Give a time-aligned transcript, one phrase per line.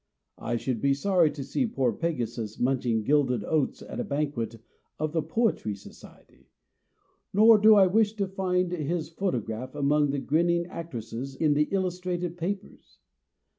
[0.39, 4.59] I should be sorry to see poor Pegasus munch ing gilded oats at a banquet
[4.97, 6.49] of the Poetry Society,
[7.31, 11.99] nor do I wish to find his photograph among the grinning actresses in the illus
[12.01, 12.97] trated papers.